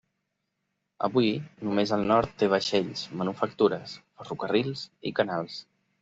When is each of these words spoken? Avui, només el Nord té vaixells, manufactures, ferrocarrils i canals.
Avui, 1.07 1.27
només 1.67 1.91
el 1.97 2.05
Nord 2.11 2.33
té 2.41 2.49
vaixells, 2.53 3.03
manufactures, 3.19 3.93
ferrocarrils 4.23 4.87
i 5.11 5.13
canals. 5.21 5.59